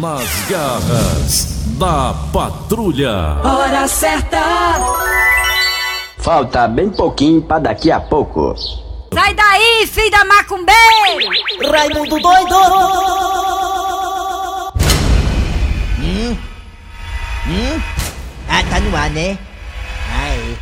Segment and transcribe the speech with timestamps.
[0.00, 1.44] Nas garras
[1.78, 3.36] da patrulha.
[3.44, 4.40] Hora certa.
[6.16, 8.54] Falta bem pouquinho pra daqui a pouco.
[9.12, 10.80] Sai daí, filho da macumbeira!
[11.70, 12.56] Raimundo doido!
[15.98, 16.36] Hum?
[17.46, 17.82] Hum?
[18.48, 19.36] Ah, tá no ar, né?
[20.18, 20.54] Aê.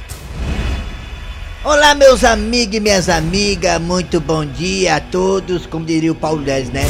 [1.63, 6.43] Olá, meus amigos e minhas amigas, muito bom dia a todos, como diria o Paulo
[6.43, 6.83] 10, né?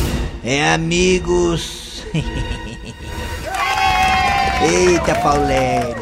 [0.43, 1.88] É, amigos.
[4.63, 5.97] Eita, Pauleres.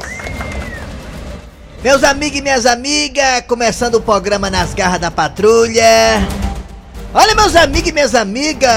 [1.83, 6.27] Meus amigos e minhas amigas, começando o programa Nas Garras da Patrulha.
[7.15, 8.73] Olha, meus amigos e minhas amigas,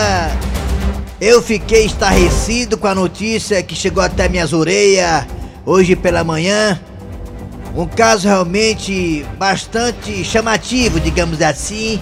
[1.19, 5.25] eu fiquei estarrecido com a notícia que chegou até minhas orelhas
[5.65, 6.79] hoje pela manhã.
[7.75, 12.01] Um caso realmente bastante chamativo, digamos assim.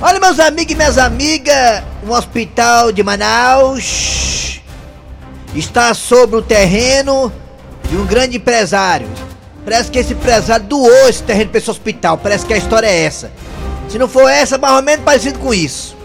[0.00, 4.60] Olha, meus amigos e minhas amigas, um hospital de Manaus
[5.54, 7.32] está sobre o terreno
[7.88, 9.08] de um grande empresário.
[9.64, 12.18] Parece que esse empresário doou esse terreno para esse hospital.
[12.18, 13.32] Parece que a história é essa.
[13.88, 15.96] Se não for essa, mais ou menos parecido com isso.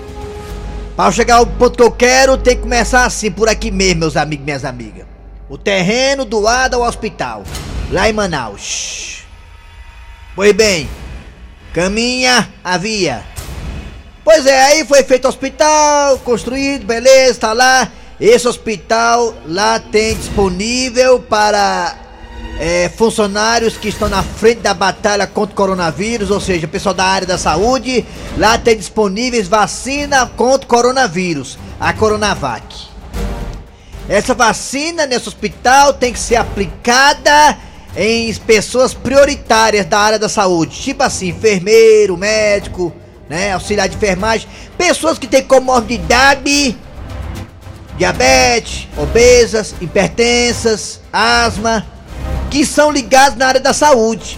[0.95, 4.15] Para chegar ao ponto que eu quero, tem que começar assim, por aqui mesmo, meus
[4.15, 5.05] amigos e minhas amigas.
[5.49, 7.43] O terreno doado ao hospital,
[7.91, 9.25] lá em Manaus.
[10.33, 10.89] Pois bem,
[11.73, 13.30] caminha a via.
[14.23, 17.91] Pois é, aí foi feito hospital, construído, beleza, tá lá.
[18.19, 21.95] Esse hospital lá tem disponível para
[22.59, 27.03] é, funcionários que estão na frente da batalha contra o coronavírus, ou seja, pessoal da
[27.03, 28.05] área da saúde,
[28.37, 32.91] lá tem disponíveis vacina contra o coronavírus, a Coronavac.
[34.07, 37.57] Essa vacina nesse hospital tem que ser aplicada
[37.97, 42.93] em pessoas prioritárias da área da saúde, tipo assim, enfermeiro, médico,
[43.31, 44.45] né, auxiliar de enfermagem,
[44.77, 46.77] pessoas que têm comorbidade,
[47.97, 51.87] diabetes, obesas, hipertensas, asma,
[52.49, 54.37] que são ligados na área da saúde.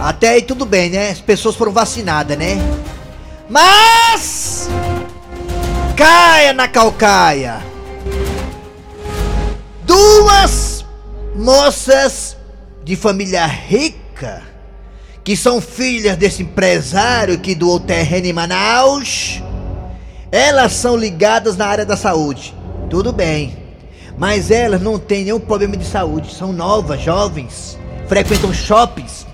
[0.00, 1.10] Até aí tudo bem, né?
[1.10, 2.56] As pessoas foram vacinadas, né?
[3.46, 4.70] Mas
[5.94, 7.62] caia na calcaia.
[9.84, 10.82] Duas
[11.34, 12.38] moças
[12.82, 14.45] de família rica
[15.26, 19.42] que são filhas desse empresário que doou terreno em Manaus.
[20.30, 22.54] Elas são ligadas na área da saúde.
[22.88, 23.58] Tudo bem.
[24.16, 26.32] Mas elas não têm nenhum problema de saúde.
[26.32, 27.76] São novas, jovens,
[28.06, 29.26] frequentam shoppings,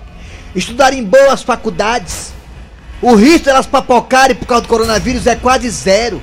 [0.56, 2.32] estudaram em boas faculdades.
[3.02, 6.22] O risco delas papocarem por causa do coronavírus é quase zero.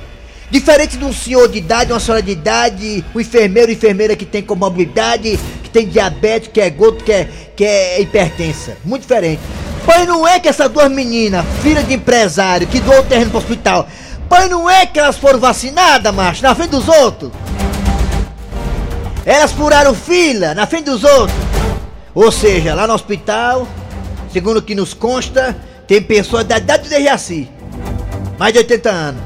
[0.50, 4.42] Diferente de um senhor de idade, uma senhora de idade, um enfermeiro, enfermeira que tem
[4.42, 8.76] comorbidade, que tem diabetes, que é gordo, que é, que é hipertensa.
[8.84, 9.59] Muito diferente.
[9.92, 13.40] Pois não é que essas duas meninas, filha de empresário, que doou o terreno pro
[13.40, 13.88] hospital,
[14.28, 17.32] pois não é que elas foram vacinadas, macho, na frente dos outros?
[19.26, 21.36] Elas furaram fila na frente dos outros.
[22.14, 23.66] Ou seja, lá no hospital,
[24.32, 25.56] segundo o que nos consta,
[25.88, 27.50] tem pessoas da idade de Dejaci,
[28.38, 29.22] mais de 80 anos.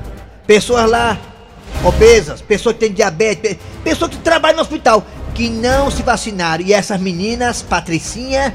[0.46, 1.18] Pessoas lá,
[1.84, 5.04] obesas, pessoas que têm diabetes, pessoas que trabalham no hospital,
[5.34, 6.64] que não se vacinaram.
[6.64, 8.54] E essas meninas, Patricinha,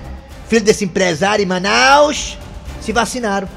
[0.49, 2.37] filho desse empresário em Manaus,
[2.81, 3.47] se vacinaram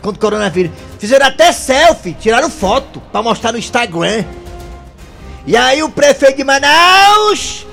[0.00, 0.72] contra o coronavírus.
[0.98, 4.24] Fizeram até selfie, tiraram foto para mostrar no Instagram.
[5.46, 7.66] E aí o prefeito de Manaus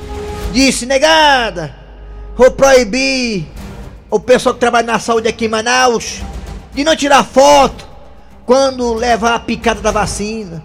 [0.52, 1.76] disse, negada,
[2.36, 3.48] vou proibir
[4.10, 6.22] o pessoal que trabalha na saúde aqui em Manaus
[6.74, 7.88] de não tirar foto
[8.46, 10.62] quando levar a picada da vacina.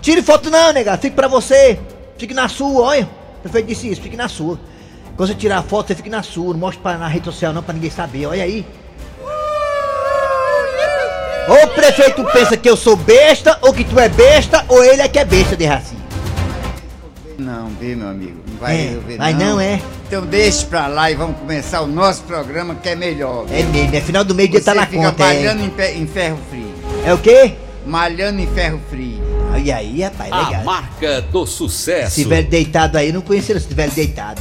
[0.00, 1.78] Tire foto não, negada, fique pra você.
[2.16, 3.08] Fique na sua, olha.
[3.38, 4.58] O prefeito disse isso, fique na sua.
[5.20, 7.62] Quando você tirar foto, você fique na sua, não mostre pra, na rede social não,
[7.62, 8.64] pra ninguém saber, olha aí.
[11.46, 15.02] Ou o prefeito pensa que eu sou besta, ou que tu é besta, ou ele
[15.02, 16.00] é que é besta de racinha.
[17.38, 18.38] Não, vê, meu amigo.
[18.50, 19.82] Não vai É, resolver, vai não, é?
[20.08, 23.44] Então deixe pra lá e vamos começar o nosso programa que é melhor.
[23.52, 25.26] É mesmo, é final do mês, dia tá na fica conta, é.
[25.34, 26.72] malhando em, pe- em ferro frio.
[27.04, 27.56] É o quê?
[27.84, 29.20] Malhando em ferro frio.
[29.52, 30.64] Olha aí, rapaz, A legal.
[30.64, 32.20] marca do sucesso.
[32.20, 34.40] Esse velho deitado aí, não conhecia esse velho deitado.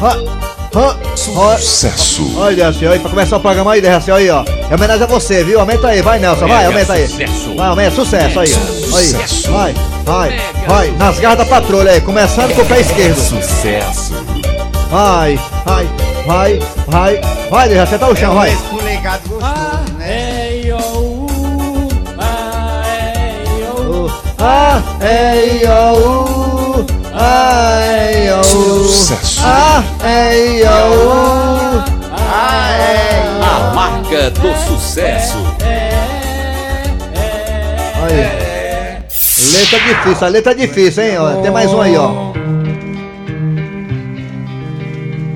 [0.00, 0.94] Ó, ó,
[1.36, 1.56] ó.
[1.56, 2.38] Sucesso.
[2.38, 4.44] Olha, olha, pra começar o programa aí, Dejaci, aí, ó.
[4.70, 5.60] É homenagem a você, viu?
[5.60, 7.06] Aumenta aí, vai, Nelson, vai, aumenta aí.
[7.08, 7.54] sucesso.
[7.56, 8.48] Vai, aumenta, sucesso aí.
[8.48, 9.52] Aí, Sucesso.
[9.52, 9.74] vai,
[10.04, 10.90] vai, vai.
[10.92, 13.16] Nas garras da patrulha aí, começando com o pé esquerdo.
[13.18, 14.14] Sucesso.
[14.90, 15.88] Vai, vai,
[16.26, 16.58] vai,
[16.88, 17.20] vai,
[17.50, 18.50] vai, Dejaci, tá o chão, é vai.
[18.50, 19.00] gostoso, né?
[24.42, 26.39] Ah, ei, oh,
[27.20, 27.80] ah,
[28.12, 29.40] ei, oh, Sucesso.
[29.44, 33.22] ah, ei, oh, é.
[33.42, 35.36] A marca do sucesso.
[38.02, 39.00] Aí.
[39.52, 41.18] letra é difícil, a letra é difícil, hein?
[41.18, 42.32] Ó, tem mais um aí, ó.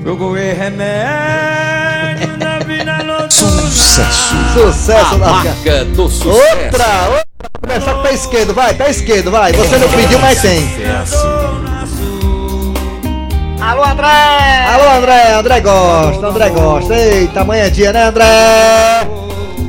[0.03, 3.29] Procurei remédio na vida noturna.
[3.29, 4.35] Sucesso.
[4.53, 6.29] Sucesso A marca do sucesso.
[6.29, 7.25] Outra, outra.
[7.61, 9.51] Começar pé esquerdo, vai, pé esquerdo, vai.
[9.53, 10.61] Você não pediu, mas tem.
[10.61, 11.64] Sucesso.
[13.65, 14.05] Alô, André!
[14.05, 16.95] Alô, André, André gosta, André gosta.
[16.95, 18.23] Eita, amanhã é dia, né, André?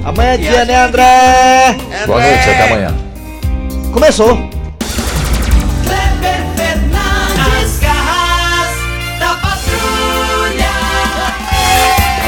[0.05, 1.77] Amanhã é dia, né, André?
[2.07, 2.95] Boa noite, até amanhã.
[3.95, 4.39] Começou.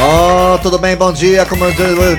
[0.00, 2.18] Ó, tudo bem, bom dia, comandante.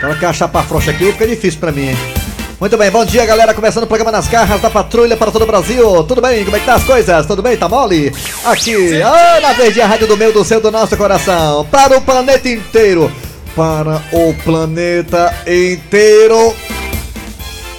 [0.00, 2.17] Colocar a chapa frouxa aqui, fica difícil pra mim, hein?
[2.60, 5.46] Muito bem, bom dia galera, começando o programa nas garras da patrulha para todo o
[5.46, 6.02] Brasil.
[6.04, 6.44] Tudo bem?
[6.44, 7.24] Como é que tá as coisas?
[7.24, 7.56] Tudo bem?
[7.56, 8.12] Tá mole?
[8.44, 11.64] Aqui, ah, na Verde, a rádio do meu, do seu, do nosso coração.
[11.70, 13.12] Para o planeta inteiro.
[13.54, 16.52] Para o planeta inteiro.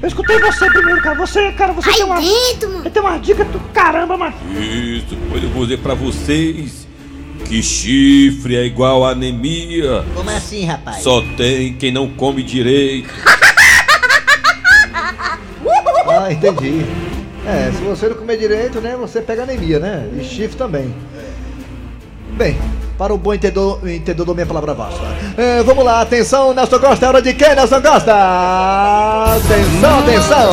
[0.00, 1.16] eu escutei você primeiro, cara.
[1.18, 2.20] Você, cara, você tem uma.
[2.20, 4.34] Você tem uma dica do caramba, mano.
[4.58, 6.86] Isso, pois eu vou dizer pra vocês
[7.48, 10.04] que chifre é igual a anemia.
[10.14, 11.02] Como assim, rapaz?
[11.02, 13.08] Só tem quem não come direito.
[16.10, 16.86] Ah, entendi.
[17.46, 20.08] É, se você não comer direito, né, você pega anemia, né?
[20.18, 20.92] E chifre também.
[22.32, 22.58] Bem,
[22.96, 25.02] para o bom entendedor, entendedor da minha palavra vasta.
[25.36, 28.14] É, vamos lá, atenção, Nelson Costa, é hora de quem, Nelson Costa?
[29.36, 30.50] Atenção, atenção!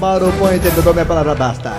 [0.00, 1.72] Para o bom entendedor da minha palavra basta.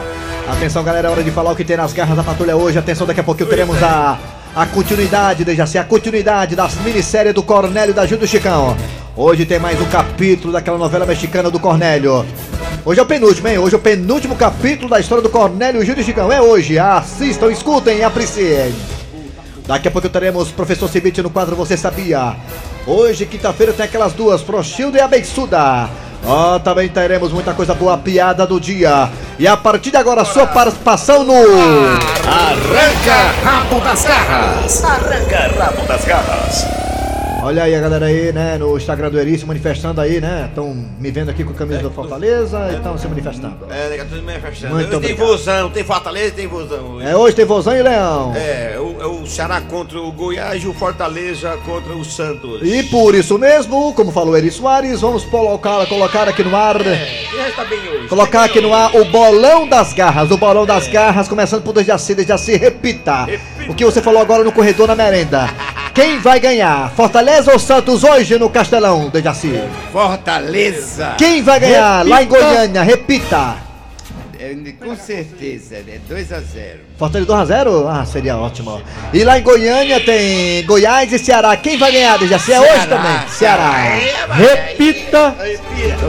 [0.48, 2.78] Atenção, galera, é hora de falar o que tem nas garras da patrulha hoje.
[2.78, 4.20] Atenção, daqui a pouquinho teremos a,
[4.56, 8.78] a continuidade, Dejaci, a continuidade das minisséries do Cornélio da Júlio Chicão.
[9.16, 12.24] Hoje tem mais um capítulo daquela novela mexicana do Cornélio.
[12.86, 13.58] Hoje é o penúltimo, hein?
[13.58, 16.32] Hoje é o penúltimo capítulo da história do Cornélio e Júlio Chicão.
[16.32, 16.78] É hoje.
[16.78, 18.72] Assistam, escutem e apreciem.
[19.66, 22.36] Daqui a pouco teremos Professor Cibite no quadro Você Sabia?
[22.86, 25.08] Hoje, quinta-feira, tem aquelas duas, Prochilda e a
[26.28, 29.10] Ó, também teremos muita coisa boa, piada do dia.
[29.38, 31.34] E a partir de agora, sua participação no...
[31.34, 34.84] Arranca rabo das garras.
[34.84, 36.75] Arranca rabo das garras.
[37.46, 40.48] Olha aí a galera aí, né, no Instagram do Eri se manifestando aí, né?
[40.50, 43.68] Estão me vendo aqui com a camisa do Fortaleza e estão se manifestando.
[43.70, 44.74] É, nega, tudo manifestando.
[44.74, 46.96] Muito Hoje tem vozão, tem Fortaleza, tem vozão.
[46.96, 47.08] hoje.
[47.08, 48.34] É, hoje tem Vozão e Leão.
[48.36, 52.62] É, o, é o Ceará contra o Goiás e o Fortaleza contra o Santos.
[52.64, 56.80] E por isso mesmo, como falou Eri Soares, vamos colocar, colocar aqui no ar...
[56.84, 58.08] Já está bem hoje?
[58.08, 60.32] Colocar aqui no ar o bolão das garras.
[60.32, 62.16] O bolão das garras, começando por Dejaci.
[62.16, 63.28] Dejaci, repita.
[63.70, 65.48] O que você falou agora no corredor na merenda.
[65.96, 66.92] Quem vai ganhar?
[66.92, 69.54] Fortaleza ou Santos hoje no Castelão, Dejaci?
[69.94, 71.16] Fortaleza.
[71.18, 72.46] Quem vai ganhar lá em Repita.
[72.46, 72.84] Goiânia?
[72.84, 73.65] Repita.
[74.46, 76.00] É, com certeza, né?
[76.08, 76.78] 2x0.
[77.00, 77.88] Fortaleza 2x0?
[77.90, 78.80] Ah, seria ótimo.
[79.12, 81.58] E lá em Goiânia tem Goiás e Ceará.
[81.58, 82.54] Quem vai ganhar, Dejaci?
[82.54, 83.28] É hoje também.
[83.28, 83.74] Ceará.
[84.30, 85.36] Repita!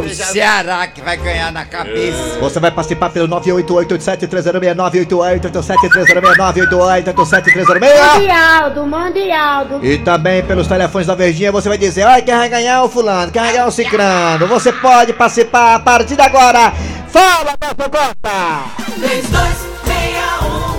[0.05, 2.39] O Ceará que vai ganhar na cabeça.
[2.39, 8.19] Você vai participar pelo 988-87306, 988-87306, 988-87306.
[8.19, 9.87] Mundialdo, Mundialdo.
[9.87, 12.89] E também pelos telefones da Verdinha você vai dizer, olha, quem vai ganhar é o
[12.89, 14.47] fulano, quem vai ganhar é o cicrano.
[14.47, 16.75] Você pode participar a partir de agora.
[17.17, 18.65] Fala, Nelson Costa!
[19.01, 20.77] 3261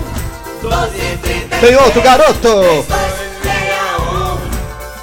[0.62, 2.86] 1233 Tem outro garoto!
[3.42, 4.38] 3261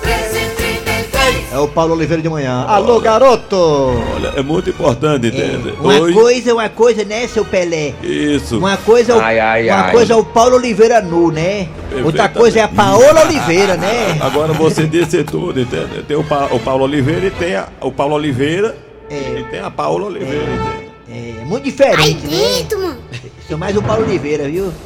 [0.04, 2.64] 1333 É o Paulo Oliveira de manhã.
[2.68, 3.56] Alô, garoto!
[4.14, 5.74] Olha, é muito importante, entende?
[5.80, 7.94] Uma Hoje- coisa é uma coisa, né, seu Pelé?
[8.00, 8.56] Isso.
[8.58, 9.90] Uma coisa é o, Ai, ai, uma ai.
[9.92, 11.66] coisa é o Paulo Oliveira nu, né?
[12.04, 14.16] Outra coisa é a Paola Oliveira, né?
[14.20, 16.00] Agora você disse tudo, entende?
[16.06, 18.76] Tem o, Pa- o Paulo Oliveira e tem a, o Paulo Oliveira
[19.10, 19.40] É.
[19.40, 20.83] e tem a Paula Oliveira, entende?
[21.08, 22.66] É muito diferente, né?
[23.46, 24.72] Sou mais o Paulo Oliveira, viu?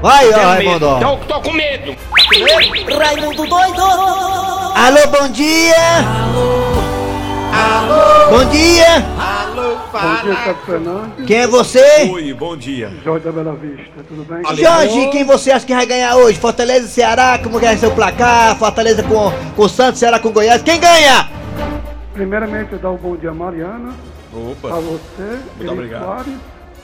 [0.00, 0.86] Vai, ó, Raimundo.
[0.86, 0.98] ó.
[0.98, 1.94] Tô, tô com medo.
[2.98, 5.74] Raimundo doido Alô, bom dia!
[7.52, 8.30] Alô!
[8.30, 9.04] Bom dia!
[9.18, 10.54] Alô, fala.
[10.64, 12.08] Fernandes, Quem é você?
[12.10, 12.90] Oi, bom dia.
[13.04, 14.42] Jorge da Bela Vista, tudo bem?
[14.56, 16.38] Jorge, quem você acha que vai ganhar hoje?
[16.38, 18.56] Fortaleza e Ceará, como vai ser o placar?
[18.56, 20.62] Fortaleza com, com o Santos, Ceará com Goiás.
[20.62, 21.28] Quem ganha?
[22.24, 23.94] Primeiramente, eu dar um bom dia a Mariana,
[24.30, 24.68] a Opa.
[24.78, 26.02] você, Eri obrigado.
[26.04, 26.34] Soares,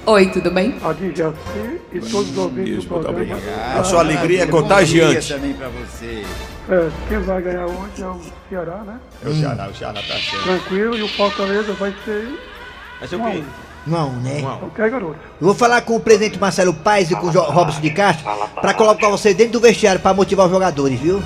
[0.06, 0.76] Oi, tudo bem?
[0.82, 3.34] a Dijaci e todos os ouvintes Isso, do muito programa.
[3.36, 3.78] obrigado.
[3.78, 5.20] A sua alegria é Bom contagiante.
[5.26, 6.24] dia também pra você.
[6.70, 8.98] É, quem vai ganhar hoje é o Ceará, né?
[9.22, 10.42] É o Ceará, o Ceará tá certo.
[10.44, 12.28] Tranquilo, e o Fortaleza vai ser
[12.98, 13.44] Vai ser o quê?
[13.86, 14.42] Não, né?
[14.62, 15.16] ok, garoto?
[15.38, 18.24] Eu vou falar com o presidente Marcelo Paes e com o Jo- Robson de Castro
[18.58, 21.22] pra colocar você dentro do vestiário pra motivar os jogadores, viu?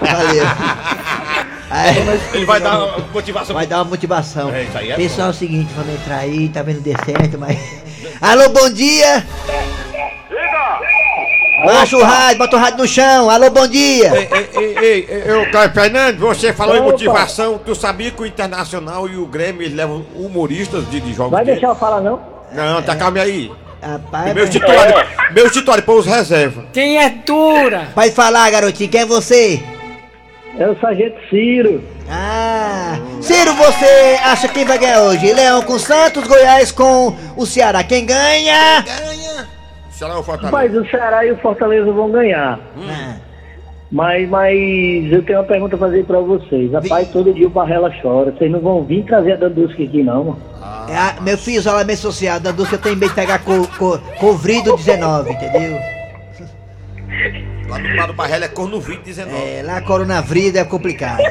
[0.00, 0.44] Valeu.
[1.70, 1.96] Aí,
[2.34, 3.54] Ele vai dar motivação.
[3.54, 4.50] vai dar uma motivação.
[4.52, 7.58] É, é Pessoal, é o seguinte, vamos entrar aí, tá vendo der certo, mas.
[8.20, 9.24] Alô, bom dia!
[11.64, 13.30] Baixa o rádio, bota o rádio no chão.
[13.30, 14.10] Alô, bom dia!
[14.14, 18.26] Ei, ei, ei, ei, eu, Caio Fernandes, você falou em motivação, tu sabia que o
[18.26, 22.00] Internacional e o Grêmio eles levam humoristas de, de jogos Vai de- deixar eu falar
[22.00, 22.18] não?
[22.52, 23.52] Não, tá calma aí.
[23.82, 24.94] Rapaz, Meus titulares,
[25.32, 26.64] meus titulares, pôr os reservas.
[26.72, 27.88] Quem é dura?
[27.94, 29.62] pode falar, garotinho, quem é você?
[30.58, 31.82] É o Sargento Ciro.
[32.10, 35.32] Ah, Ciro, você acha quem vai ganhar hoje?
[35.32, 37.82] Leão com Santos, Goiás com o Ceará.
[37.84, 38.82] Quem ganha?
[38.82, 39.48] Ganha!
[39.90, 40.52] Será o Fortaleza?
[40.56, 42.58] Mas o Ceará e o Fortaleza vão ganhar.
[42.88, 43.14] Ah,
[43.92, 46.70] Mas, mas eu tenho uma pergunta a fazer pra vocês.
[46.72, 48.30] Rapaz, todo dia o Barrela chora.
[48.30, 50.38] Vocês não vão vir trazer a Dandusca aqui não, mano.
[50.88, 53.98] é a- meu filho, isolamento social, da que eu tenho medo de pegar co, co,
[54.20, 55.76] Covrido 19, entendeu?
[57.68, 59.36] Lá do lado do Barrela é Cornovite 19.
[59.36, 61.22] É, lá coronavírus é complicado.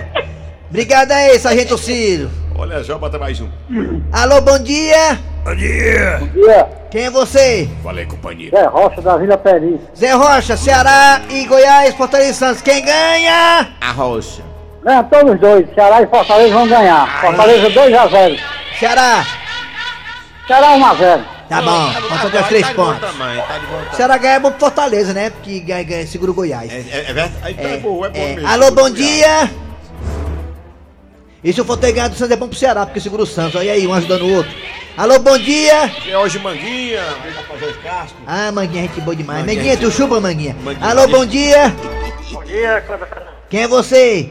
[0.70, 2.30] Obrigado aí, Sargento Ciro.
[2.60, 3.48] Olha só, bota mais um.
[4.12, 5.18] Alô, bom dia.
[5.46, 6.20] Bom dia.
[6.34, 7.70] Dia, Quem é você?
[7.82, 8.56] Falei, companheiro.
[8.56, 9.80] Zé Rocha da Vila Peri.
[9.96, 12.62] Zé Rocha, Ceará e Goiás, Fortaleza e Santos.
[12.62, 13.70] Quem ganha?
[13.80, 14.44] A rocha.
[14.84, 15.74] Ganha todos os dois.
[15.74, 17.22] Ceará e Fortaleza vão ganhar.
[17.22, 18.40] Fortaleza 2x0.
[18.78, 19.26] Ceará.
[20.46, 21.22] Ceará 1x0.
[21.48, 23.02] Tá bom, falta dois três tá bom pontos.
[23.02, 23.96] tá bom.
[23.96, 25.30] Ceará ganha é bom pro Fortaleza, né?
[25.32, 26.72] Porque ganha, ganha, segura o Goiás.
[26.72, 27.56] É, é, é verdade?
[27.58, 28.48] É, é, bom, é bom É, mesmo.
[28.48, 29.50] alô, bom dia!
[31.42, 33.26] E se eu for ter ganhado o Santos é bom pro Ceará, porque segura o
[33.26, 33.56] Santos.
[33.56, 34.52] Olha aí, um ajudando o outro.
[34.98, 35.90] Alô, bom dia!
[36.06, 37.02] É hoje Manguinha.
[38.28, 39.40] Ah, Manguinha, gente boa demais.
[39.40, 40.56] Manguinha, Manguinha, tu chupa, Manguinha.
[40.62, 40.86] Manguinha.
[40.86, 41.74] Alô, bom dia!
[42.32, 43.08] Bom dia, Cleber
[43.50, 44.30] Quem é você?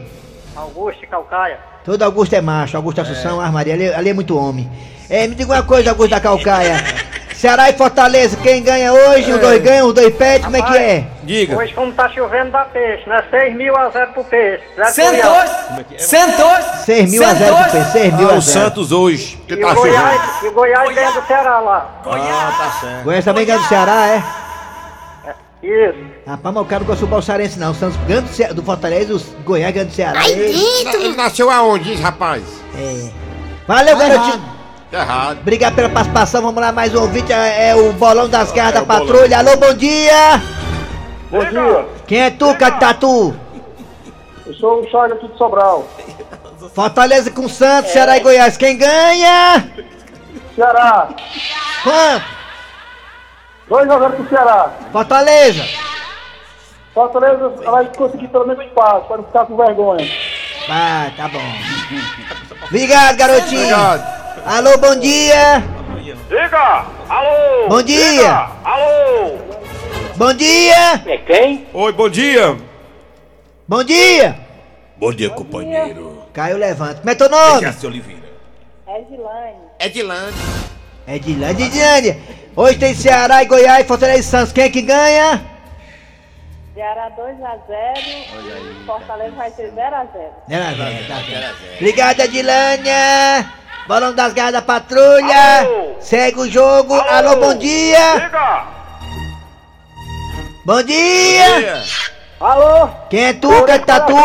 [0.55, 1.57] Augusto Calcaia.
[1.83, 4.69] Todo Augusto é macho, Augusto Assunção, Armaria, ali, ali é muito homem.
[5.09, 6.77] É, me diga uma coisa, Augusto da Calcaia.
[7.39, 9.31] Ceará e Fortaleza, quem ganha hoje?
[9.31, 11.07] Os dois ganham, os dois perdem, como é que é?
[11.23, 11.55] Diga.
[11.57, 13.23] Hoje, como tá chovendo, dá peixe, né?
[13.29, 14.61] 6 mil a 0 pro peixe.
[14.91, 15.99] Sentou-se!
[15.99, 16.85] Sentou-se!
[16.85, 18.41] 6 mil a 0 pro P, 6 mil Ah, a o 0.
[18.41, 19.95] Santos hoje, porque E tá o chovendo.
[19.95, 22.01] Goiás, e o Goiás ganha do Ceará lá.
[22.05, 23.03] Ah, tá certo.
[23.05, 24.23] Goiás também ganha do Ceará, é?
[25.65, 25.97] Isso.
[26.27, 27.71] Rapaz, mas o cara não gosta do Balsarense não.
[27.71, 30.27] O Santos ganha do, Ce- do Fortaleza e os Goiás ganham do Ceará.
[30.27, 30.53] Ei,
[30.93, 32.43] Ele nasceu aonde, rapaz?
[32.77, 33.09] É.
[33.65, 34.58] Valeu, garotinho.
[34.91, 35.39] Tá errado.
[35.41, 36.41] Obrigado pela participação.
[36.41, 37.31] Vamos lá, mais um ouvinte.
[37.31, 39.05] É, é o bolão das garras da o bolão.
[39.05, 39.37] patrulha.
[39.39, 40.41] Alô, bom dia.
[41.29, 41.85] Bom dia.
[42.07, 43.35] Quem é tu, Catatu?
[44.47, 45.87] Eu sou o Charles de Sobral.
[46.73, 48.57] Fortaleza com Santos, Ceará e Goiás.
[48.57, 49.69] Quem ganha?
[50.55, 51.09] Ceará.
[51.83, 52.25] Quanto?
[53.69, 54.71] 2 a 0 pro Ceará.
[54.91, 55.63] Fortaleza.
[56.93, 60.11] Fortaleza vai conseguir pelo menos empate, para não ficar com vergonha.
[60.67, 61.39] Ah, tá bom.
[62.65, 63.61] Obrigado, garotinho.
[63.61, 64.18] Obrigado.
[64.49, 65.63] Alô, bom dia.
[66.27, 66.83] Diga!
[67.07, 67.69] Alô!
[67.69, 68.49] Bom dia.
[68.63, 69.37] Alô!
[70.15, 71.03] Bom dia.
[71.05, 71.67] É quem?
[71.71, 72.57] Oi, bom dia.
[73.67, 74.35] Bom dia.
[74.97, 76.23] Bom dia, companheiro.
[76.33, 77.01] Caio Levante.
[77.01, 77.61] Como é teu nome?
[77.61, 78.23] Jaci Oliveira.
[78.87, 79.55] Edilane.
[79.79, 80.33] Edilane.
[81.05, 82.23] É lá, Edilane.
[82.55, 84.51] Hoje tem Ceará e Goiás, Fortaleza e Santos.
[84.51, 85.45] Quem é que ganha?
[86.73, 88.85] Ceará 2x0.
[88.87, 90.07] Fortaleza vai ser 0x0.
[90.47, 91.75] Não, não, tá certo.
[91.75, 93.58] Obrigado, Edilânia.
[93.89, 95.67] Balão das garras da patrulha.
[95.99, 96.93] Segue o jogo.
[96.93, 98.29] Alô, bom dia.
[100.63, 101.81] Bom dia.
[102.39, 102.87] Alô?
[103.09, 103.49] Quem é tu?
[103.65, 104.15] Quem tá tu?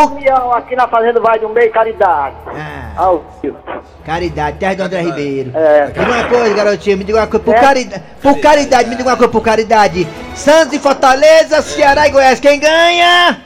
[0.53, 2.35] Aqui na Fazenda Vai do Meio Caridade.
[2.45, 3.57] Ah, Ao vivo.
[4.05, 5.51] caridade, terra do André Ribeiro.
[5.55, 5.87] É.
[5.87, 9.09] Me diga uma coisa, garotinho, me diga uma coisa, por caridade, por caridade, me diga
[9.09, 10.07] uma coisa por caridade.
[10.35, 13.41] Santos e Fortaleza, Ceará e Goiás, quem ganha?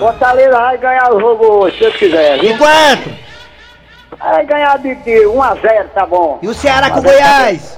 [0.00, 2.38] Fortaleza vai ganhar o jogo hoje, se Deus quiser.
[2.42, 2.58] E viu?
[2.58, 3.29] quanto?
[4.20, 6.38] Vai ganhar de, de 1x0, tá bom.
[6.42, 7.76] E o Ceará com o é- Goiás?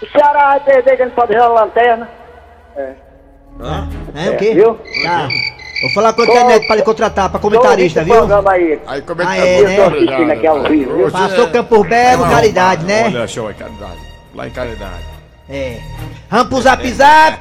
[0.00, 2.08] O Ceará vai perder, que a gente pode ver a lanterna.
[2.76, 2.92] É.
[4.14, 4.54] É o quê?
[4.54, 4.74] Viu?
[5.04, 5.28] Tá.
[5.80, 8.14] Vou falar com a internet pra lhe contratar, pra comentarista, viu?
[8.48, 8.80] aí.
[8.86, 9.34] Aí Ah, comentando.
[9.36, 11.10] é, tô assistindo aqui ao vivo, viu?
[11.10, 13.04] Passou Campo Belo, caridade, né?
[13.06, 13.98] Olha, show, é caridade.
[14.34, 15.04] Lá em caridade.
[15.50, 15.78] É.
[16.30, 17.38] Vamos pro zap zap!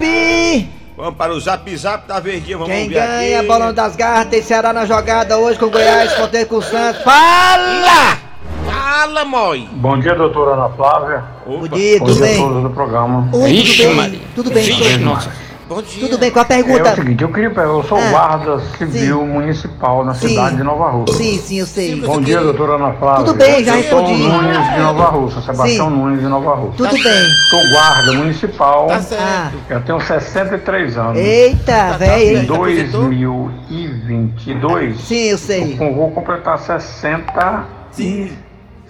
[0.97, 3.47] Vamos para o zap zap da verdinha, vamos Quem ver ganha, aqui.
[3.47, 7.03] bolão das garras, tem Ceará na jogada hoje com Goiás, Fortaleza com o Santos.
[7.03, 8.17] Fala!
[8.65, 9.69] Fala, moi.
[9.73, 11.23] Bom dia, doutora Ana Flávia.
[11.45, 12.37] Bom dia, Bom tudo dia a bem?
[12.41, 13.29] todos do programa.
[13.31, 14.21] Oi, tudo bem?
[14.33, 15.46] Tudo bem, tudo bem.
[15.67, 15.99] Bom dia.
[16.07, 16.93] Tudo bem, qual a É pergunta?
[16.93, 20.29] o seguinte, eu queria perguntar, eu sou Ah, guarda civil municipal na Sim.
[20.29, 21.17] cidade de Nova Rússia.
[21.17, 21.99] Sim, sim, eu sei.
[21.99, 23.25] Bom dia, doutora Ana Flávia.
[23.25, 24.23] Tudo bem, já Eu sou o respondi.
[24.29, 25.95] Nunes de Nova Rússia, Sebastião Sim.
[25.97, 26.77] Nunes de Nova Rússia.
[26.77, 27.27] Tudo bem.
[27.49, 28.87] Sou guarda municipal.
[28.87, 29.57] Tá certo.
[29.69, 31.17] Eu tenho 63 anos.
[31.17, 32.37] eita, velho.
[32.37, 35.77] Em 2022, Sim, eu sei.
[35.79, 38.31] eu vou completar 60 Sim.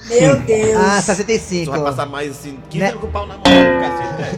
[0.10, 0.76] Meu Deus.
[0.78, 1.72] Ah, Tu 65.
[1.72, 2.90] vai passar mais assim, 15 Né?
[2.90, 3.44] anos com o pau na mão.
[3.44, 4.32] cacete, né?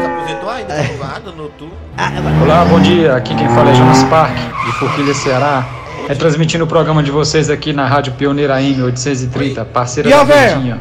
[0.00, 1.68] Se aposentou ainda, tá guarda no tu.
[1.96, 2.10] Ah,
[2.42, 3.14] Olá, bom dia.
[3.16, 4.34] Aqui quem fala é Jonas Park,
[4.66, 5.64] de Forquilha, Ceará.
[6.08, 10.24] É transmitindo o programa de vocês aqui na Rádio Pioneira AM 830, parceira E da?
[10.24, 10.80] Verdinha.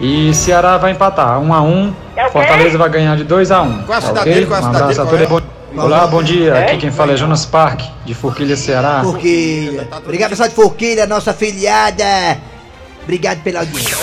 [0.00, 1.94] E Ceará vai empatar, 1 a 1
[2.32, 4.34] Fortaleza vai ganhar de 2 a 1 Qual a tá cidade ok?
[4.34, 4.46] dele?
[4.46, 5.26] Qual a Um cidade abraço a dele?
[5.26, 5.48] todos.
[5.76, 6.54] Olá, bom dia.
[6.58, 9.00] Aqui quem fala é Jonas Park, de Forquilha, Ceará.
[9.02, 9.88] Forquilha.
[9.96, 12.04] Obrigado, pessoal de Forquilha, nossa afiliada.
[13.02, 13.96] Obrigado pela audiência.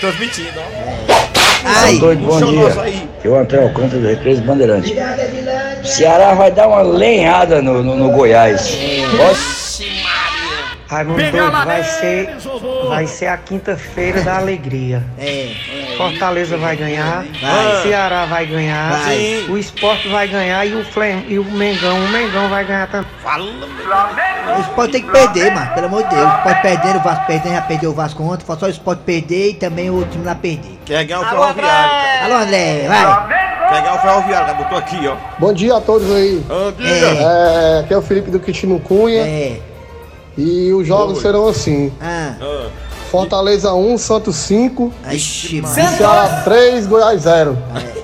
[0.00, 1.24] Transmitindo, ó.
[1.66, 3.04] Ai, Doido, bom dia.
[3.24, 4.94] Eu Antônio Alcântara do Recreio Bandeirante.
[5.82, 8.76] Ceará vai dar uma lenhada no, no, no Goiás.
[10.86, 11.20] Raimundo
[11.64, 12.36] vai ser,
[12.88, 15.02] vai ser a quinta-feira da alegria.
[15.18, 15.83] é.
[15.96, 17.82] Fortaleza vai ganhar, Vai.
[17.82, 19.46] Ceará vai ganhar, Vai.
[19.48, 23.06] o Esporte vai ganhar e o, Flem, e o Mengão, o Mengão vai ganhar também.
[23.22, 25.72] Fala, O Sport tem que perder, mano.
[25.74, 26.22] Pelo amor de Deus.
[26.24, 28.44] O Sport perdendo, o Vasco perdendo, já perdeu o Vasco ontem.
[28.46, 30.78] Só o Sport perder e também o time lá perder.
[30.84, 32.24] Quer ganhar o ferroviário.
[32.24, 33.28] Alô, André, vai.
[33.68, 34.54] Quer ganhar o ferroviário, cara.
[34.62, 35.16] Botou aqui, ó.
[35.38, 36.42] Bom dia a todos aí.
[36.50, 36.90] Ah, diga.
[36.90, 39.58] É, aqui é o Felipe do Quitino Cunha É.
[40.36, 41.22] e os jogos Oi.
[41.22, 42.34] serão assim: Ah.
[42.40, 42.66] Ah.
[43.14, 45.62] Fortaleza 1, Santos 5, Ixi.
[45.68, 47.56] Ceará 3, Goiás 0.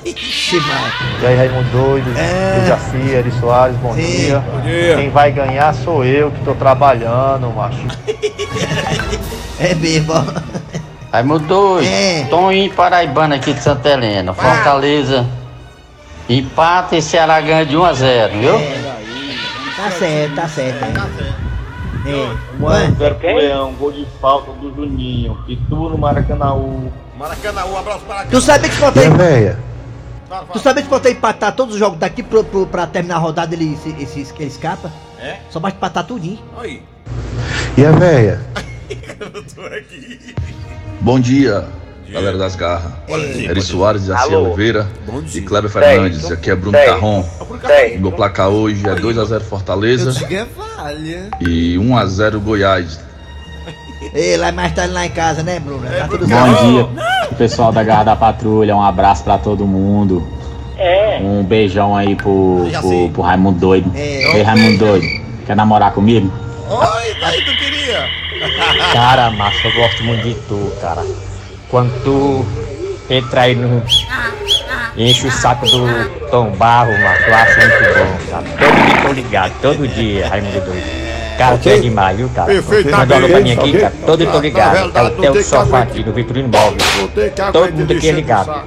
[0.05, 0.93] Ixi, mano.
[1.21, 2.61] E aí, Raimundo Doido, É.
[2.61, 4.03] Dejaci, Eri Soares, bom Sim.
[4.03, 4.39] dia.
[4.39, 4.97] Bom dia.
[4.99, 7.81] Quem vai ganhar sou eu, que tô trabalhando, macho.
[9.59, 10.15] É mesmo.
[11.13, 11.89] Raimundo doido.
[11.89, 12.27] É.
[12.31, 14.33] Toninho Paraibano aqui de Santa Helena.
[14.33, 15.27] Fortaleza.
[16.29, 18.53] Empata e Ceará ganha de 1 a 0, viu?
[19.77, 20.85] Tá certo, tá certo.
[20.85, 21.50] É.
[22.07, 22.63] É.
[22.65, 22.93] Ué.
[22.99, 25.37] Quero pro Leão, gol de falta do Juninho.
[25.47, 26.93] Pitu no Maracanãú.
[27.19, 28.77] Maracanã, um abraço para Tu sabia que?
[28.77, 28.93] Fala,
[30.53, 33.55] Tu sabia que que empatar todos os jogos daqui pro, pro, pra terminar a rodada
[33.55, 34.91] ele, se- ele, se- ele escapa?
[35.19, 35.39] É?
[35.51, 36.39] Só basta empatar tudinho.
[36.59, 36.83] Aí.
[37.77, 38.41] E a véia?
[39.21, 40.35] Eu tô aqui.
[41.01, 41.67] Bom dia,
[42.11, 42.93] galera das garras.
[43.09, 44.35] Olha aí, Eri Soares, Jaci.
[44.35, 45.41] Oliveira Bom dia.
[45.41, 46.31] e Kleber Fernandes.
[46.31, 46.91] Aqui é Bruno Dez.
[46.91, 47.25] Carron.
[47.99, 50.13] Meu placar hoje é 2x0 Fortaleza
[51.41, 53.01] e 1x0 Goiás.
[54.15, 55.87] Ei, lá mais tarde lá em casa, né, Bruno?
[55.87, 56.73] Tá tudo Bom bom.
[56.95, 58.75] dia, pessoal da Garra da Patrulha.
[58.75, 60.27] Um abraço pra todo mundo.
[61.23, 63.93] Um beijão aí pro, pro, pro Raimundo Doido.
[63.95, 64.37] É.
[64.39, 65.07] Ei, Raimundo Doido,
[65.47, 66.33] quer namorar comigo?
[66.71, 68.09] Oi, daí tu queria.
[68.95, 71.05] Cara, macho, eu gosto muito de tu, cara.
[71.71, 72.45] Quando tu
[73.09, 73.83] entra aí no.
[74.97, 78.45] Enche o saco do Tom Barro, macho, eu acho muito bom, cara.
[78.59, 81.01] Todo dia tô ligado, todo dia, Raimundo Doido.
[81.39, 82.47] Cara, tu é demais, viu, cara?
[82.53, 83.95] Perfeito, Manda uma tá pra mim aqui, tá cara.
[84.05, 84.73] Todo dia tô ligado.
[84.73, 88.13] verdade, É o teu tem que sofá aqui do Vitorino que Todo mundo aqui é
[88.13, 88.65] ligado.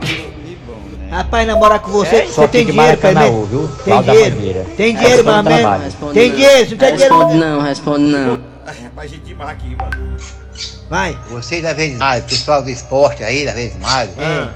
[1.12, 3.50] Rapaz, namorar com você, É, você só tem dinheiro, menos?
[3.50, 3.70] viu?
[3.86, 4.66] Tem dinheiro?
[4.76, 6.14] Tem dinheiro, Responde mas mesmo?
[6.14, 7.34] Tem dinheiro, se não tem dinheiro...
[7.36, 8.40] não, responde não.
[8.96, 10.03] Mas gente demais aqui, mano.
[10.90, 11.18] Vai.
[11.30, 14.10] Vocês da vez mais, pessoal do esporte aí, da vez mais.
[14.20, 14.50] Ah.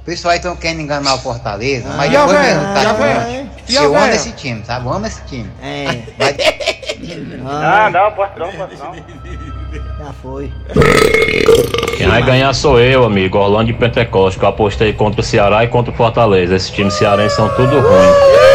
[0.00, 3.44] O pessoal aí estão querendo enganar o Fortaleza, mas já depois mesmo tá já.
[3.66, 4.86] E Eu amo esse time, sabe?
[4.86, 5.50] Eu amo esse time.
[5.62, 5.86] É.
[7.46, 8.94] Ah, não, posso não, posso não.
[8.94, 10.52] Já foi.
[11.96, 13.38] Quem vai ganhar sou eu, amigo.
[13.38, 16.54] Orlando de Pentecoste, que eu apostei contra o Ceará e contra o Fortaleza.
[16.54, 18.53] Esses times cearenses são tudo ruins.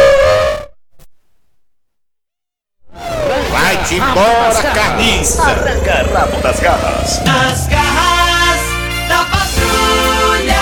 [3.50, 5.42] Vai-te embora, carniça.
[5.42, 7.24] Arranca rabo das garras.
[7.24, 8.60] Nas garras
[9.08, 10.60] da patrulha.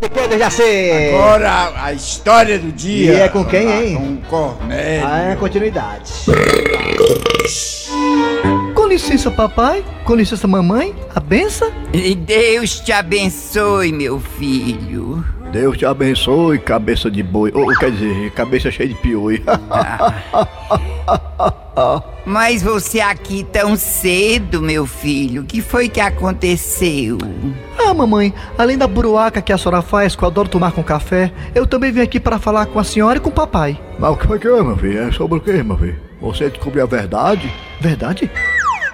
[0.00, 1.14] De que, já sei.
[1.14, 3.12] Agora a, a história do dia.
[3.12, 4.22] E é com quem, hein?
[4.28, 5.06] Com Cornélio.
[5.06, 6.12] Ah, é continuidade.
[8.74, 9.84] Com licença, papai.
[10.04, 10.94] Com licença, mamãe.
[11.14, 11.70] A benção.
[11.92, 15.24] E Deus te abençoe, meu filho.
[15.50, 17.50] Deus te abençoe, cabeça de boi.
[17.52, 19.42] Ou quer dizer, cabeça cheia de pioi.
[22.24, 25.42] Mas você aqui tão cedo, meu filho.
[25.42, 27.18] O que foi que aconteceu?
[27.76, 31.32] Ah, mamãe, além da buruaca que a senhora faz, que eu adoro tomar com café,
[31.54, 33.80] eu também vim aqui para falar com a senhora e com o papai.
[33.98, 35.02] Mas o que foi que é, meu filho?
[35.02, 36.00] É sobre o que, meu filho?
[36.20, 37.52] Você descobriu a verdade?
[37.80, 38.30] Verdade?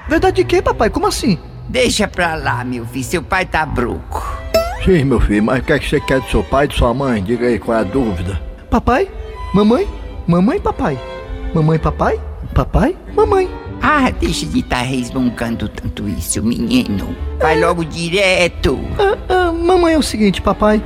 [0.08, 0.88] Verdade de quê, papai?
[0.88, 1.38] Como assim?
[1.68, 3.04] Deixa pra lá, meu filho.
[3.04, 4.25] Seu pai tá broco.
[4.86, 6.76] Sim, meu filho, mas o que é que você quer do seu pai e de
[6.76, 7.20] sua mãe?
[7.20, 8.40] Diga aí qual é a dúvida.
[8.70, 9.08] Papai?
[9.52, 9.84] Mamãe?
[10.28, 10.96] Mamãe, papai?
[11.52, 12.20] Mamãe, papai?
[12.54, 12.96] Papai?
[13.12, 13.50] Mamãe.
[13.82, 17.16] Ah, deixa de estar resmungando tanto isso, menino.
[17.40, 18.78] Vai logo direto.
[18.96, 20.80] Ah, ah, mamãe, é o seguinte, papai.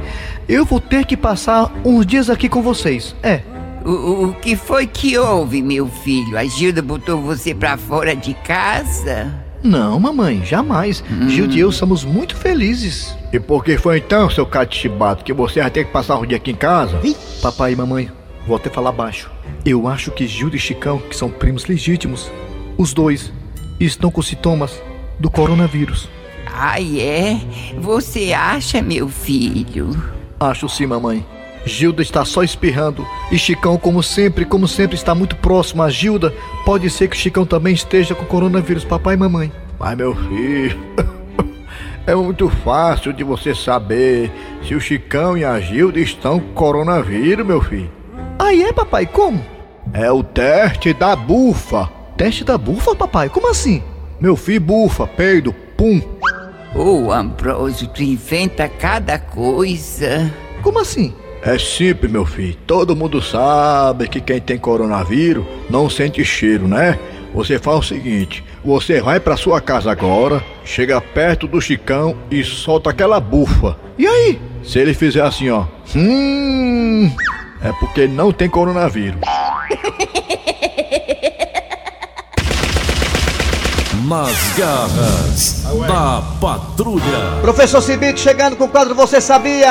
[0.49, 3.15] Eu vou ter que passar uns dias aqui com vocês.
[3.23, 3.43] É.
[3.85, 6.39] O, o que foi que houve, meu filho?
[6.39, 9.40] A Gilda botou você pra fora de casa?
[9.63, 11.05] Não, mamãe, jamais.
[11.29, 13.15] Gilda e eu somos muito felizes.
[13.33, 16.37] E por que foi então, seu catichibato, que você vai ter que passar um dia
[16.39, 17.01] aqui em casa?
[17.43, 18.11] Papai e mamãe,
[18.47, 19.31] vou até falar baixo.
[19.65, 22.31] Eu acho que Gilda e Chicão, que são primos legítimos,
[22.79, 23.33] os dois
[23.79, 24.83] estão com sintomas
[25.19, 26.09] do coronavírus.
[26.47, 27.41] Ai, é?
[27.79, 29.91] Você acha, meu filho?
[30.39, 31.25] Acho sim, mamãe.
[31.65, 36.33] Gilda está só espirrando e Chicão, como sempre, como sempre, está muito próximo a Gilda.
[36.65, 39.53] Pode ser que Chicão também esteja com coronavírus, papai e mamãe.
[39.79, 40.79] Mas meu filho,
[42.07, 44.31] é muito fácil de você saber
[44.67, 47.91] se o Chicão e a Gilda estão com coronavírus, meu filho.
[48.39, 49.45] Aí é, papai, como?
[49.93, 51.89] É o teste da bufa.
[52.17, 53.29] Teste da bufa, papai?
[53.29, 53.83] Como assim?
[54.21, 56.01] Meu filho, bufa, peido, pum.
[56.75, 60.33] Ô, oh, Ambrósio, tu inventa cada coisa.
[60.63, 61.13] Como assim?
[61.43, 62.57] É simples, meu filho.
[62.67, 66.99] Todo mundo sabe que quem tem coronavírus não sente cheiro, né?
[67.35, 72.45] Você faz o seguinte: você vai pra sua casa agora, chega perto do Chicão e
[72.45, 73.77] solta aquela bufa.
[73.97, 74.39] E aí?
[74.63, 75.65] Se ele fizer assim, ó,
[75.97, 77.11] hum,
[77.63, 79.21] é porque não tem coronavírus.
[84.07, 87.39] Nas garras da patrulha.
[87.43, 89.71] Professor Cibite chegando com o quadro Você Sabia?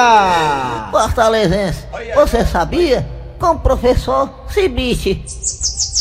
[1.19, 1.79] Fortalezense,
[2.15, 3.05] você sabia?
[3.37, 5.21] Com o professor Cibite.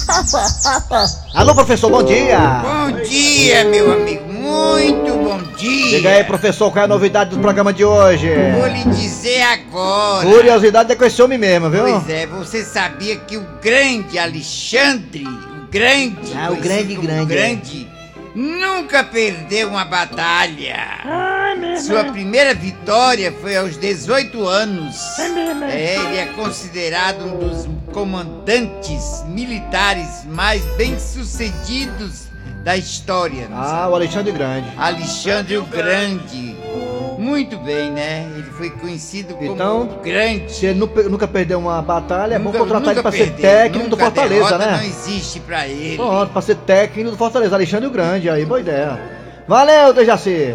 [1.35, 2.39] Alô, professor, bom dia.
[2.39, 4.33] Bom dia, meu amigo.
[4.33, 5.97] Muito bom dia.
[5.97, 8.29] Diga aí, professor, qual é a novidade do programa de hoje?
[8.57, 10.25] Vou lhe dizer agora.
[10.25, 11.83] Curiosidade é com esse homem mesmo, viu?
[11.83, 17.27] Pois é, você sabia que o grande Alexandre, o grande, Ah, o grande, conhecido como
[17.27, 17.89] grande, grande,
[18.39, 20.77] nunca perdeu uma batalha.
[21.85, 24.97] Sua primeira vitória foi aos 18 anos.
[25.69, 32.28] É, ele é considerado um dos comandantes militares mais bem-sucedidos
[32.69, 33.49] da história.
[33.51, 33.93] Ah, sabe?
[33.93, 34.71] o Alexandre Grande.
[34.77, 36.55] Alexandre o Grande.
[37.19, 38.31] Muito bem, né?
[38.35, 40.53] Ele foi conhecido como Então, o Grande.
[40.53, 43.33] Se ele nu- nunca perdeu uma batalha, é bom Nunca- contratar ele nunca pra ser
[43.33, 44.77] perdeu, técnico do nunca Fortaleza, né?
[44.77, 45.97] Não existe pra ele.
[45.97, 47.55] Pronto, pra ser técnico do Fortaleza.
[47.55, 49.01] Alexandre o Grande, aí, boa ideia.
[49.49, 50.55] Valeu, Dejaci.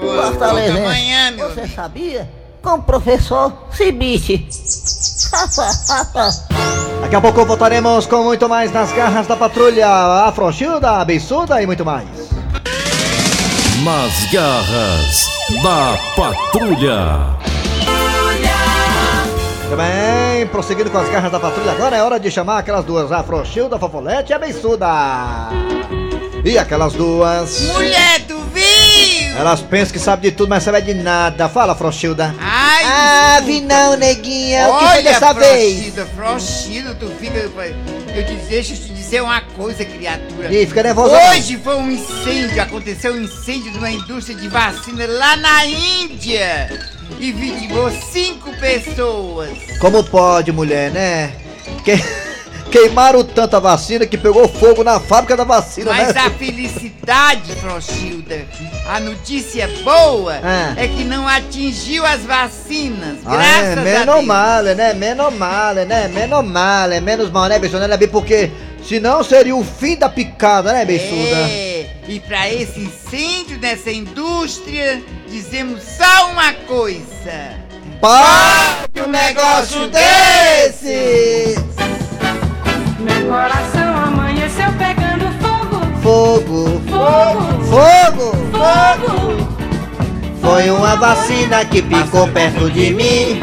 [0.00, 2.28] Fortalezense, amanhã, meu você sabia?
[2.60, 4.48] Com o professor Cibite.
[7.12, 9.86] Daqui a pouco voltaremos com muito mais nas garras da patrulha
[10.26, 12.08] Afrochilda, Absurda e muito mais.
[13.84, 15.28] Nas garras
[15.62, 17.36] da patrulha.
[19.58, 23.12] Muito bem, prosseguindo com as garras da patrulha, agora é hora de chamar aquelas duas,
[23.12, 24.88] Afrochilda, Fofolete e Abençuda.
[26.42, 27.74] E aquelas duas.
[27.74, 28.41] Mulher, viu?
[29.36, 31.48] Elas pensam que sabem de tudo, mas sabem de nada.
[31.48, 32.34] Fala, Afrochilda.
[32.38, 34.68] Ai, Ah, vi não, neguinha.
[34.68, 35.78] O que foi dessa vez?
[35.94, 37.38] Frochida, Frochida, tu fica.
[38.14, 40.52] Eu te deixo te dizer uma coisa, criatura.
[40.52, 41.16] Ih, fica nervosa.
[41.30, 46.70] Hoje foi um incêndio, aconteceu um incêndio numa indústria de vacina lá na Índia.
[47.18, 49.50] E vitimou cinco pessoas.
[49.80, 51.32] Como pode, mulher, né?
[51.84, 51.96] Quem,
[52.72, 56.20] queimaram tanto a vacina que pegou fogo na fábrica da vacina, Mas né?
[56.22, 58.46] a felicidade, Frochilda,
[58.88, 60.72] a notícia boa Ah.
[60.78, 64.24] é que não atingiu as vacinas, Ah, é, graças a menos Deus.
[64.26, 64.94] mal, né?
[64.94, 66.08] Menos mal, né?
[66.08, 67.86] Menos mal, é menos mal, né, Beiçuda?
[67.86, 68.50] Né, porque
[68.88, 71.36] senão seria o fim da picada, né, Beiçuda?
[71.36, 77.60] É, e pra esse incêndio nessa indústria, dizemos só uma coisa.
[78.00, 81.54] Pague um negócio desse!
[83.32, 85.80] Meu coração amanheceu pegando fogo.
[86.02, 87.40] Fogo, Fogo.
[87.64, 89.48] fogo, Fogo.
[90.42, 93.40] Foi uma vacina que picou perto de mim.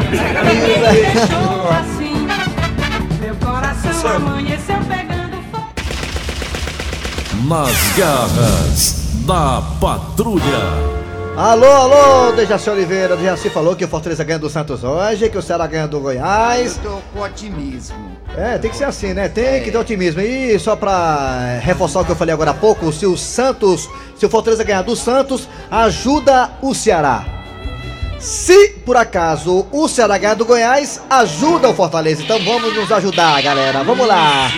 [0.92, 2.28] Deixou assim.
[3.20, 5.72] Meu coração amanheceu pegando fogo.
[7.48, 8.94] Nas garras
[9.26, 10.99] da patrulha.
[11.42, 13.16] Alô, alô, Dejaci Oliveira.
[13.16, 16.76] Dejaci falou que o Fortaleza ganha do Santos hoje, que o Ceará ganha do Goiás.
[16.76, 17.96] Eu tô com otimismo.
[18.36, 19.26] É, tem que ser assim, né?
[19.26, 20.20] Tem que ter otimismo.
[20.20, 24.26] E só pra reforçar o que eu falei agora há pouco, se o Santos, se
[24.26, 27.24] o Fortaleza ganhar do Santos, ajuda o Ceará.
[28.18, 32.22] Se por acaso o Ceará ganhar do Goiás, ajuda o Fortaleza.
[32.22, 33.82] Então vamos nos ajudar, galera.
[33.82, 34.50] Vamos lá.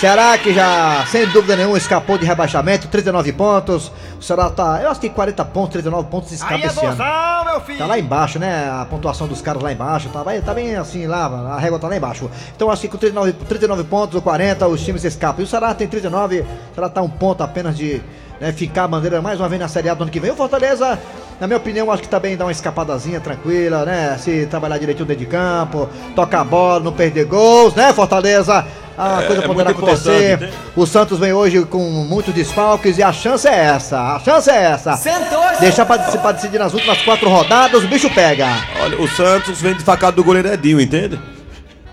[0.00, 3.90] Ceará que já, sem dúvida nenhuma, escapou de rebaixamento, 39 pontos.
[4.20, 7.44] O Ceará tá, eu acho que 40 pontos, 39 pontos escapa esse ano.
[7.46, 7.78] meu filho.
[7.78, 8.68] Tá lá embaixo, né?
[8.70, 10.10] A pontuação dos caras lá embaixo.
[10.10, 12.30] Tá, tá bem assim lá, a régua tá lá embaixo.
[12.54, 15.40] Então acho que com 39, 39 pontos ou 40 os times escapam.
[15.40, 18.02] E o Ceará tem 39, o Ceará tá um ponto apenas de
[18.38, 20.30] né, ficar a bandeira mais uma vez na Série A do ano que vem.
[20.30, 20.98] O Fortaleza,
[21.40, 24.18] na minha opinião, acho que também dá uma escapadazinha tranquila, né?
[24.18, 28.62] Se trabalhar direitinho dentro de campo, tocar a bola, não perder gols, né, Fortaleza?
[28.98, 30.40] A É, coisa é poderá muito importante, acontecer.
[30.40, 30.50] né?
[30.74, 33.98] O Santos vem hoje com muitos desfalques e a chance é essa.
[34.16, 34.96] A chance é essa.
[34.96, 38.46] Sentou, Deixar pra, pra decidir nas últimas quatro rodadas, o bicho pega.
[38.80, 41.18] Olha, o Santos vem desfacado do goleiro Edinho, entende?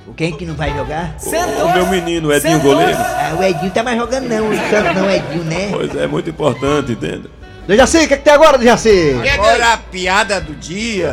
[0.08, 1.16] O quem que não vai jogar?
[1.24, 2.98] O, o meu menino, o Edinho goleiro.
[2.98, 5.70] Ah, o Edinho tá mais jogando não, o Santos não, o Edinho, né?
[5.72, 7.24] Pois é, muito importante, entende?
[7.68, 9.16] Dejaci, o que, que tem agora, Dejaci?
[9.34, 11.12] Agora a piada do dia.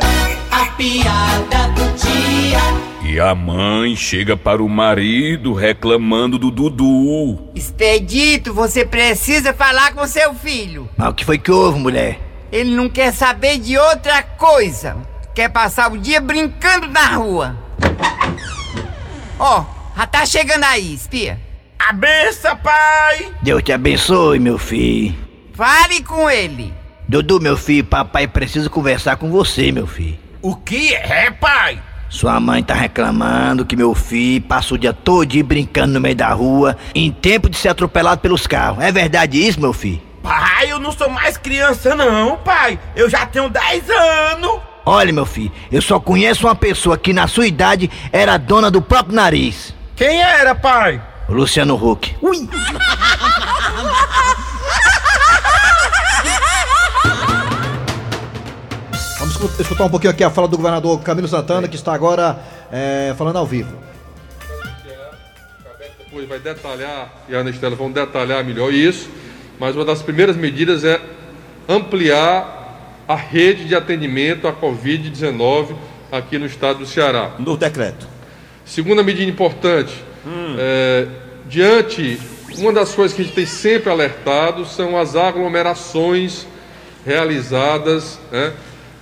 [0.51, 2.90] A piada do dia.
[3.03, 7.49] E a mãe chega para o marido reclamando do Dudu.
[7.55, 10.87] Expedito, você precisa falar com seu filho.
[10.95, 12.19] Mas o que foi que houve, mulher?
[12.51, 14.97] Ele não quer saber de outra coisa.
[15.33, 17.57] Quer passar o dia brincando na rua.
[19.39, 19.65] Ó,
[19.97, 21.39] já tá chegando aí, espia.
[21.79, 23.33] A benção, pai.
[23.41, 25.15] Deus te abençoe, meu filho.
[25.53, 26.71] Fale com ele.
[27.07, 30.19] Dudu, meu filho, papai precisa conversar com você, meu filho.
[30.41, 31.81] O que é, pai?
[32.11, 36.27] Sua mãe tá reclamando que meu filho passa o dia todo brincando no meio da
[36.33, 38.83] rua, em tempo de ser atropelado pelos carros.
[38.83, 40.01] É verdade isso, meu filho?
[40.21, 42.77] Pai, eu não sou mais criança, não, pai.
[42.97, 44.59] Eu já tenho 10 anos.
[44.85, 48.81] Olha, meu filho, eu só conheço uma pessoa que na sua idade era dona do
[48.81, 49.73] próprio nariz.
[49.95, 51.01] Quem era, pai?
[51.29, 52.13] O Luciano Huck.
[52.21, 52.49] Ui!
[59.59, 62.39] Escutar um pouquinho aqui a fala do governador Camilo Santana, que está agora
[62.71, 63.75] é, falando ao vivo.
[65.99, 69.09] Depois vai detalhar, e a Ana Estela vão detalhar melhor isso,
[69.57, 70.99] mas uma das primeiras medidas é
[71.67, 75.75] ampliar a rede de atendimento à Covid-19
[76.11, 77.31] aqui no estado do Ceará.
[77.39, 78.07] No decreto.
[78.65, 79.93] Segunda medida importante,
[80.59, 81.07] é,
[81.47, 82.19] diante,
[82.57, 86.45] uma das coisas que a gente tem sempre alertado são as aglomerações
[87.05, 88.53] realizadas, né,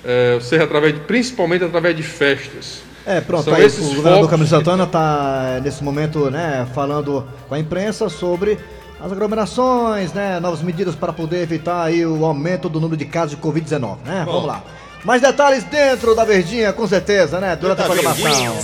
[0.04, 2.82] é, seja através de, principalmente através de festas.
[3.06, 7.56] É, pronto, São aí esses o governador Camilo Santana está nesse momento, né, falando com
[7.56, 8.58] a imprensa sobre
[9.00, 13.32] as aglomerações, né, novas medidas para poder evitar aí o aumento do número de casos
[13.32, 14.24] de Covid-19, né?
[14.26, 14.34] Bom.
[14.34, 14.64] Vamos lá.
[15.04, 18.58] Mais detalhes dentro da Verdinha, com certeza, né, durante a programação.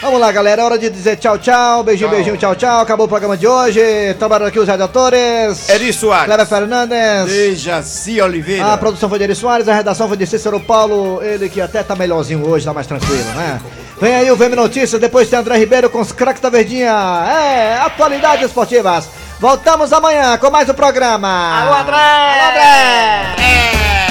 [0.00, 2.80] Vamos lá, galera, é hora de dizer tchau, tchau, beijinho, beijinho, tchau, tchau.
[2.80, 3.80] Acabou o programa de hoje.
[4.16, 5.68] Trabalhando aqui os radiadores.
[5.68, 6.26] Eri Soares.
[6.26, 7.26] Cleber Fernandes.
[7.26, 8.72] Dejaci Oliveira.
[8.74, 11.82] A produção foi de Eri Soares, a redação foi de Cícero Paulo, ele que até
[11.82, 13.60] tá melhorzinho hoje, tá mais tranquilo, né?
[14.00, 16.92] Vem aí o VM Notícias, depois tem André Ribeiro com os craques da Verdinha.
[17.28, 19.08] É, atualidades esportivas.
[19.40, 21.28] Voltamos amanhã com mais um programa.
[21.62, 21.96] Alô, André!
[21.96, 23.42] Alô, André!
[23.42, 24.07] É.